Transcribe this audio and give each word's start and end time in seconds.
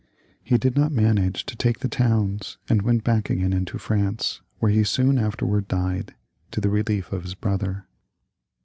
He 0.43 0.57
did 0.57 0.75
not 0.75 0.91
manage 0.91 1.45
to 1.45 1.55
take 1.55 1.81
the 1.81 1.87
towns, 1.87 2.57
and 2.67 2.81
went 2.81 3.03
back 3.03 3.29
again 3.29 3.53
into 3.53 3.77
France, 3.77 4.41
where 4.57 4.71
he 4.71 4.83
soon 4.83 5.19
after 5.19 5.45
died, 5.61 6.15
to 6.49 6.59
the 6.59 6.71
relief 6.71 7.11
of 7.13 7.21
his 7.21 7.35
brother. 7.35 7.85